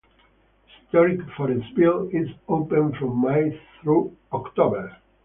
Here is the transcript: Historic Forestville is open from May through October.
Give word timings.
Historic 0.65 1.19
Forestville 1.37 2.09
is 2.11 2.27
open 2.47 2.91
from 2.95 3.21
May 3.21 3.55
through 3.83 4.17
October. 4.33 4.97